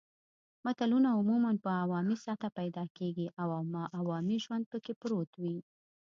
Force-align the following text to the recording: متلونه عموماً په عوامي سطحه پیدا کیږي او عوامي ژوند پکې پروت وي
متلونه 0.65 1.09
عموماً 1.17 1.51
په 1.63 1.69
عوامي 1.83 2.15
سطحه 2.25 2.49
پیدا 2.59 2.83
کیږي 2.97 3.27
او 3.41 3.47
عوامي 4.01 4.37
ژوند 4.43 4.63
پکې 4.71 4.93
پروت 5.01 5.31
وي 5.41 5.57